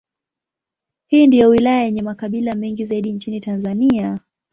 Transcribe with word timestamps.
Hii 1.07 1.27
ndiyo 1.27 1.49
wilaya 1.49 1.83
yenye 1.83 2.01
makabila 2.01 2.55
mengi 2.55 2.85
zaidi 2.85 3.13
nchini 3.13 3.39
Tanzania. 3.39 4.19